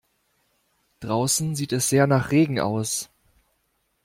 Draußen 1.01 1.55
sieht 1.55 1.73
es 1.73 1.87
sehr 1.89 2.07
nach 2.07 2.31
Regen 2.31 2.59
aus. 2.59 3.11